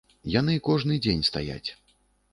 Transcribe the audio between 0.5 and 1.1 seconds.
кожны